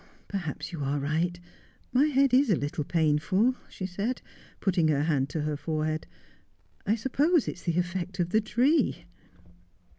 [0.27, 1.39] 'Perhaps you are right.
[1.93, 4.19] My head is a little painful,' she said,
[4.59, 6.07] putting her hand to her forehead.'
[6.87, 9.05] I suppose it's the effect of the tree.'